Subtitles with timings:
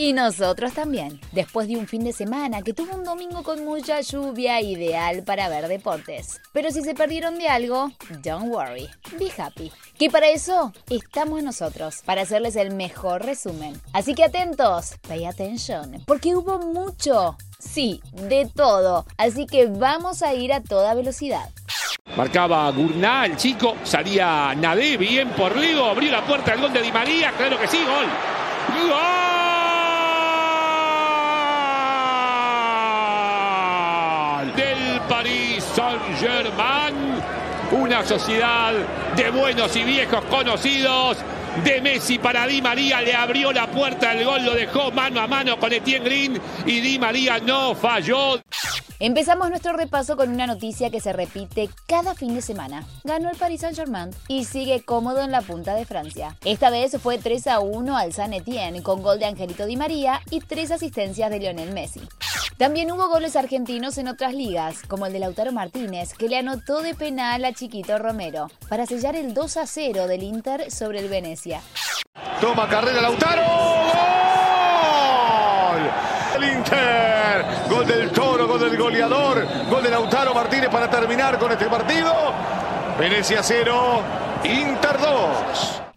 [0.00, 4.00] Y nosotros también, después de un fin de semana que tuvo un domingo con mucha
[4.00, 6.40] lluvia ideal para ver deportes.
[6.52, 7.90] Pero si se perdieron de algo,
[8.22, 8.88] don't worry,
[9.18, 9.72] be happy.
[9.98, 13.74] Que para eso estamos nosotros, para hacerles el mejor resumen.
[13.92, 19.04] Así que atentos, pay attention, porque hubo mucho, sí, de todo.
[19.16, 21.50] Así que vamos a ir a toda velocidad.
[22.16, 26.82] Marcaba Gurná, el chico, salía Nadé, bien por Lego, abrió la puerta del gol de
[26.82, 28.06] Di María, claro que sí, gol.
[28.88, 29.47] ¡Gol!
[35.08, 36.94] Paris Saint-Germain,
[37.72, 38.72] una sociedad
[39.16, 41.16] de buenos y viejos conocidos.
[41.64, 45.26] De Messi para Di María le abrió la puerta, el gol lo dejó mano a
[45.26, 48.40] mano con Etienne Green y Di María no falló.
[49.00, 52.84] Empezamos nuestro repaso con una noticia que se repite cada fin de semana.
[53.04, 56.36] Ganó el Paris Saint-Germain y sigue cómodo en la punta de Francia.
[56.44, 60.20] Esta vez fue 3 a 1 al San Etienne con gol de Angelito Di María
[60.30, 62.00] y tres asistencias de Lionel Messi.
[62.58, 66.82] También hubo goles argentinos en otras ligas, como el de Lautaro Martínez, que le anotó
[66.82, 71.08] de penal a Chiquito Romero, para sellar el 2 a 0 del Inter sobre el
[71.08, 71.60] Venecia.
[72.40, 73.42] Toma carrera Lautaro.
[75.70, 75.90] ¡Gol!
[76.34, 77.44] El Inter.
[77.70, 79.46] Gol del Toro, gol del goleador.
[79.70, 82.12] Gol de Lautaro Martínez para terminar con este partido.
[82.98, 84.02] Venecia 0,
[84.42, 85.87] Inter 2.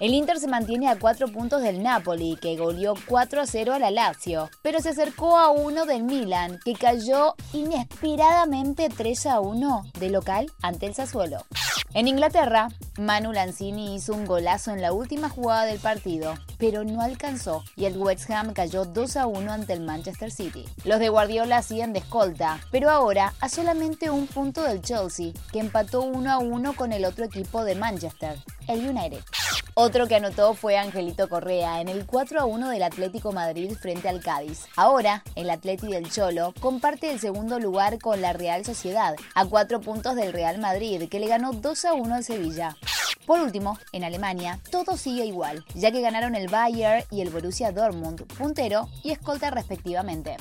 [0.00, 3.78] El Inter se mantiene a cuatro puntos del Napoli, que goleó 4 a 0 a
[3.78, 9.84] la Lazio, pero se acercó a uno del Milan, que cayó inesperadamente 3 a 1
[9.98, 11.44] de local ante el Sassuolo.
[11.94, 17.00] En Inglaterra, Manu Lanzini hizo un golazo en la última jugada del partido, pero no
[17.00, 20.64] alcanzó y el West Ham cayó 2 a 1 ante el Manchester City.
[20.84, 25.60] Los de Guardiola siguen de escolta, pero ahora a solamente un punto del Chelsea, que
[25.60, 29.22] empató 1 a 1 con el otro equipo de Manchester, el United.
[29.76, 34.08] Otro que anotó fue Angelito Correa en el 4 a 1 del Atlético Madrid frente
[34.08, 34.66] al Cádiz.
[34.76, 39.80] Ahora, el Atleti del Cholo comparte el segundo lugar con la Real Sociedad, a cuatro
[39.80, 42.76] puntos del Real Madrid, que le ganó 2 a 1 al Sevilla.
[43.26, 47.72] Por último, en Alemania, todo sigue igual, ya que ganaron el Bayern y el Borussia
[47.72, 50.36] Dortmund, puntero y escolta respectivamente.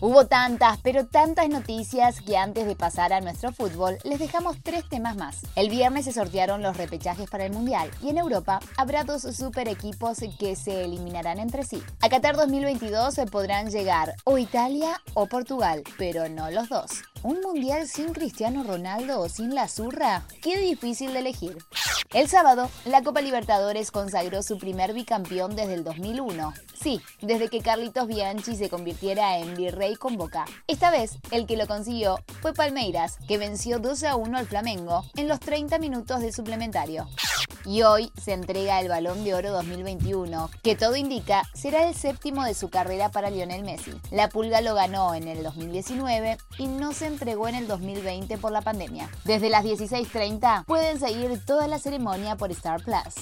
[0.00, 4.88] Hubo tantas, pero tantas noticias que antes de pasar a nuestro fútbol les dejamos tres
[4.88, 5.38] temas más.
[5.56, 9.66] El viernes se sortearon los repechajes para el Mundial y en Europa habrá dos super
[9.66, 11.82] equipos que se eliminarán entre sí.
[12.00, 16.90] A Qatar 2022 se podrán llegar o Italia o Portugal, pero no los dos.
[17.24, 20.22] ¿Un mundial sin Cristiano Ronaldo o sin la zurra?
[20.40, 21.58] Qué difícil de elegir.
[22.14, 26.54] El sábado, la Copa Libertadores consagró su primer bicampeón desde el 2001.
[26.80, 30.46] Sí, desde que Carlitos Bianchi se convirtiera en virrey con Boca.
[30.66, 35.04] Esta vez, el que lo consiguió fue Palmeiras, que venció 2 a 1 al Flamengo
[35.16, 37.06] en los 30 minutos de suplementario.
[37.68, 42.42] Y hoy se entrega el Balón de Oro 2021, que todo indica será el séptimo
[42.42, 43.92] de su carrera para Lionel Messi.
[44.10, 48.52] La Pulga lo ganó en el 2019 y no se entregó en el 2020 por
[48.52, 49.10] la pandemia.
[49.24, 53.16] Desde las 16.30 pueden seguir toda la ceremonia por Star Plus.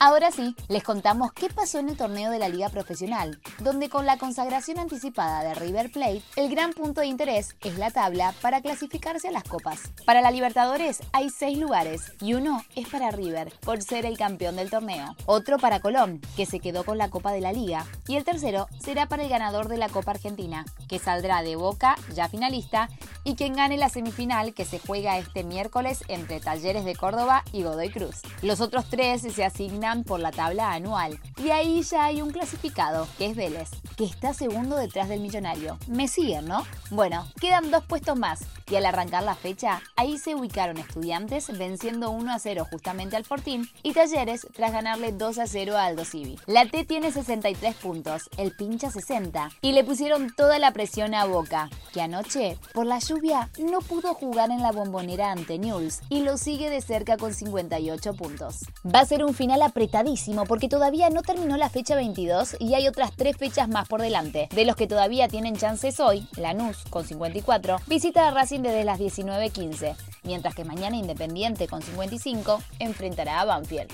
[0.00, 4.06] Ahora sí, les contamos qué pasó en el torneo de la Liga Profesional, donde con
[4.06, 8.60] la consagración anticipada de River Plate, el gran punto de interés es la tabla para
[8.60, 9.90] clasificarse a las copas.
[10.06, 14.54] Para la Libertadores hay seis lugares y uno es para River, por ser el campeón
[14.54, 15.16] del torneo.
[15.26, 17.84] Otro para Colón, que se quedó con la Copa de la Liga.
[18.06, 21.96] Y el tercero será para el ganador de la Copa Argentina, que saldrá de Boca,
[22.14, 22.88] ya finalista,
[23.24, 27.64] y quien gane la semifinal que se juega este miércoles entre Talleres de Córdoba y
[27.64, 28.22] Godoy Cruz.
[28.42, 33.08] Los otros tres se asignan por la tabla anual y ahí ya hay un clasificado,
[33.16, 35.78] que es Vélez, que está segundo detrás del millonario.
[35.86, 36.66] Me siguen, ¿no?
[36.90, 38.40] Bueno, quedan dos puestos más
[38.70, 43.24] y al arrancar la fecha, ahí se ubicaron estudiantes venciendo 1 a 0 justamente al
[43.24, 46.38] Fortín y Talleres tras ganarle 2 a 0 a Aldo Civi.
[46.46, 51.24] La T tiene 63 puntos, el pincha 60 y le pusieron toda la presión a
[51.24, 56.36] Boca, anoche, por la lluvia no pudo jugar en la bombonera ante Newell's y lo
[56.36, 58.60] sigue de cerca con 58 puntos.
[58.84, 62.88] Va a ser un final apretadísimo porque todavía no terminó la fecha 22 y hay
[62.88, 64.48] otras tres fechas más por delante.
[64.54, 68.98] De los que todavía tienen chances hoy, Lanús con 54 visita a Racing desde las
[68.98, 73.90] 19.15, mientras que mañana Independiente con 55 enfrentará a Banfield.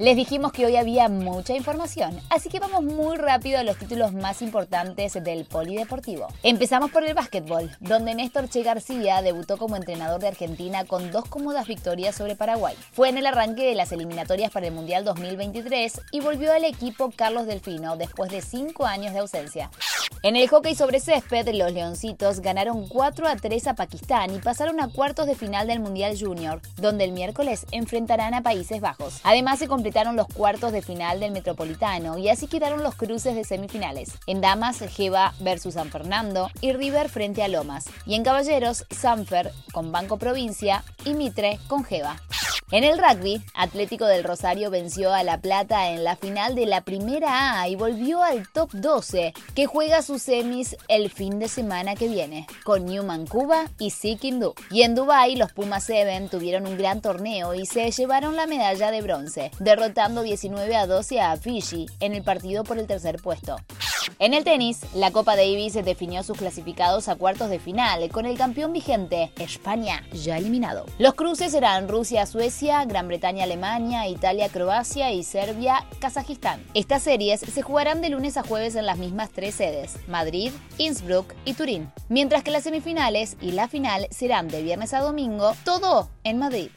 [0.00, 4.12] Les dijimos que hoy había mucha información, así que vamos muy rápido a los títulos
[4.12, 6.28] más importantes del polideportivo.
[6.44, 11.24] Empezamos por el básquetbol, donde Néstor Che García debutó como entrenador de Argentina con dos
[11.24, 12.76] cómodas victorias sobre Paraguay.
[12.92, 17.10] Fue en el arranque de las eliminatorias para el Mundial 2023 y volvió al equipo
[17.10, 19.68] Carlos Delfino después de cinco años de ausencia.
[20.24, 24.80] En el hockey sobre césped, los Leoncitos ganaron 4 a 3 a Pakistán y pasaron
[24.80, 29.20] a cuartos de final del Mundial Junior, donde el miércoles enfrentarán a Países Bajos.
[29.22, 33.44] Además, se completaron los cuartos de final del Metropolitano y así quedaron los cruces de
[33.44, 34.10] semifinales.
[34.26, 37.84] En damas, Geva versus San Fernando y River frente a Lomas.
[38.04, 42.16] Y en caballeros, Sanfer con Banco Provincia y Mitre con Geva.
[42.70, 46.82] En el rugby, Atlético del Rosario venció a La Plata en la final de la
[46.82, 51.94] Primera A y volvió al top 12, que juega sus semis el fin de semana
[51.94, 54.52] que viene, con Newman Cuba y Sikkim Du.
[54.70, 58.90] Y en Dubai los Pumas 7 tuvieron un gran torneo y se llevaron la medalla
[58.90, 63.56] de bronce, derrotando 19 a 12 a Fiji en el partido por el tercer puesto.
[64.18, 68.36] En el tenis, la Copa Davis definió sus clasificados a cuartos de final, con el
[68.36, 70.86] campeón vigente, España, ya eliminado.
[70.98, 76.62] Los cruces serán Rusia-Suecia, Gran Bretaña-Alemania, Italia-Croacia y Serbia-Kazajistán.
[76.74, 81.34] Estas series se jugarán de lunes a jueves en las mismas tres sedes, Madrid, Innsbruck
[81.44, 86.10] y Turín, mientras que las semifinales y la final serán de viernes a domingo, todo
[86.24, 86.70] en Madrid.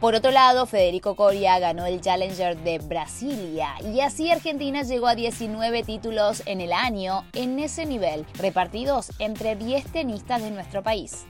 [0.00, 5.14] Por otro lado, Federico Coria ganó el Challenger de Brasilia y así Argentina llegó a
[5.14, 11.26] 19 títulos en el año en ese nivel, repartidos entre 10 tenistas de nuestro país.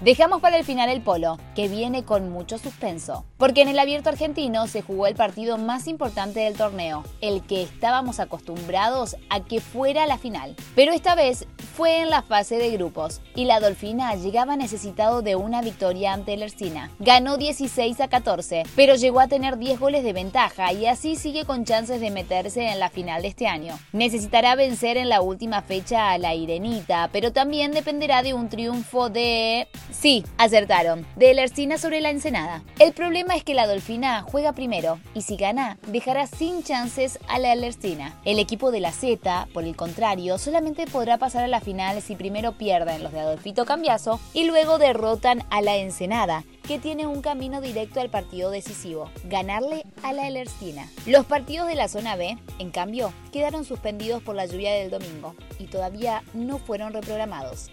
[0.00, 4.10] Dejamos para el final el polo, que viene con mucho suspenso, porque en el abierto
[4.10, 9.60] argentino se jugó el partido más importante del torneo, el que estábamos acostumbrados a que
[9.60, 10.54] fuera la final.
[10.76, 15.34] Pero esta vez fue en la fase de grupos y la Dolfina llegaba necesitado de
[15.34, 16.92] una victoria ante el Ercina.
[17.00, 21.44] Ganó 16 a 14, pero llegó a tener 10 goles de ventaja y así sigue
[21.44, 23.76] con chances de meterse en la final de este año.
[23.92, 29.10] Necesitará vencer en la última fecha a la Irenita, pero también dependerá de un triunfo
[29.10, 31.06] de Sí, acertaron.
[31.16, 32.62] De Ercina sobre la Ensenada.
[32.78, 37.38] El problema es que la Dolfina juega primero y si gana, dejará sin chances a
[37.38, 38.18] la Ercina.
[38.24, 42.16] El equipo de la Z, por el contrario, solamente podrá pasar a la final si
[42.16, 47.22] primero pierden los de Adolfito Cambiaso y luego derrotan a la Ensenada, que tiene un
[47.22, 50.86] camino directo al partido decisivo, ganarle a la Elercina.
[51.06, 55.34] Los partidos de la zona B, en cambio, quedaron suspendidos por la lluvia del domingo
[55.58, 57.70] y todavía no fueron reprogramados.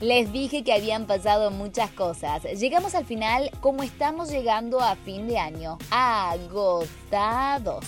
[0.00, 2.42] Les dije que habían pasado muchas cosas.
[2.58, 5.76] Llegamos al final como estamos llegando a fin de año.
[5.90, 7.84] Agotados.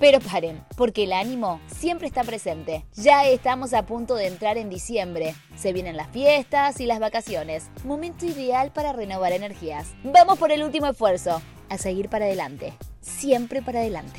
[0.00, 2.84] Pero paren, porque el ánimo siempre está presente.
[2.94, 5.36] Ya estamos a punto de entrar en diciembre.
[5.56, 7.70] Se vienen las fiestas y las vacaciones.
[7.84, 9.88] Momento ideal para renovar energías.
[10.02, 11.40] Vamos por el último esfuerzo.
[11.68, 12.72] A seguir para adelante.
[13.00, 14.18] Siempre para adelante.